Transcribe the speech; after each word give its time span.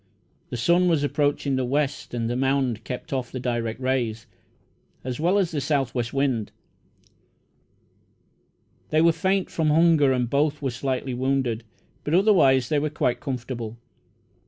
The 0.49 0.57
sun 0.57 0.87
was 0.87 1.03
approaching 1.03 1.57
the 1.57 1.63
west, 1.63 2.15
and 2.15 2.27
the 2.27 2.35
mound 2.35 2.83
kept 2.83 3.13
off 3.13 3.31
the 3.31 3.39
direct 3.39 3.79
rays, 3.79 4.25
as 5.03 5.19
well 5.19 5.37
as 5.37 5.51
the 5.51 5.61
south 5.61 5.93
west 5.93 6.11
wind. 6.11 6.51
They 8.89 8.99
were 9.01 9.11
faint 9.11 9.51
from 9.51 9.67
hunger, 9.69 10.11
and 10.11 10.27
both 10.27 10.59
were 10.59 10.71
slightly 10.71 11.13
wounded, 11.13 11.63
but 12.03 12.15
otherwise 12.15 12.69
they 12.69 12.79
were 12.79 12.89
quite 12.89 13.19
comfortable. 13.19 13.77